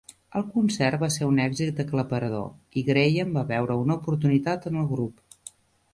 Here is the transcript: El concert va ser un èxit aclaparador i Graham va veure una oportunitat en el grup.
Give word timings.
El 0.37 0.45
concert 0.53 0.97
va 1.03 1.09
ser 1.15 1.27
un 1.33 1.41
èxit 1.43 1.83
aclaparador 1.83 2.81
i 2.83 2.87
Graham 2.89 3.37
va 3.39 3.47
veure 3.55 3.79
una 3.85 3.99
oportunitat 4.03 4.71
en 4.71 4.81
el 4.85 4.93
grup. 4.95 5.53